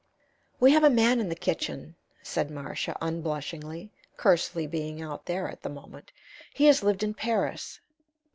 "We 0.59 0.71
have 0.71 0.83
a 0.83 0.89
man 0.89 1.19
in 1.19 1.29
the 1.29 1.35
kitchen," 1.35 1.95
said 2.23 2.49
Marcia, 2.49 2.97
unblushingly, 3.01 3.91
Kersley 4.17 4.65
being 4.65 4.99
out 4.99 5.27
there 5.27 5.47
at 5.47 5.61
the 5.61 5.69
moment. 5.69 6.11
"He 6.55 6.65
has 6.65 6.81
lived 6.81 7.03
in 7.03 7.13
Paris." 7.13 7.79